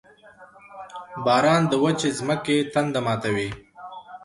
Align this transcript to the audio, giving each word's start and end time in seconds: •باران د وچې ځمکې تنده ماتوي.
•باران 1.25 1.61
د 1.67 1.73
وچې 1.83 2.09
ځمکې 2.19 2.57
تنده 2.73 2.99
ماتوي. 3.05 3.49